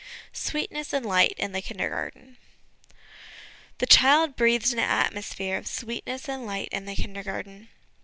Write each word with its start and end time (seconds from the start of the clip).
'Sweetness 0.47 0.93
and 0.93 1.05
Light' 1.05 1.35
in 1.37 1.51
the 1.51 1.61
Kindergarten. 1.61 2.37
The 3.77 3.85
child 3.85 4.35
breathes 4.35 4.73
an 4.73 4.79
atmosphere 4.79 5.57
of' 5.59 5.67
sweetness 5.67 6.27
and 6.27 6.47
light' 6.47 6.69
in 6.71 6.85
the 6.85 6.95
Kindergarten. 6.95 7.69